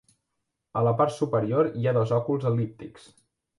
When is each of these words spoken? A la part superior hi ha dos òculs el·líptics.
A 0.81 0.81
la 0.87 0.93
part 1.01 1.13
superior 1.17 1.71
hi 1.83 1.87
ha 1.91 1.95
dos 1.99 2.17
òculs 2.19 2.51
el·líptics. 2.53 3.09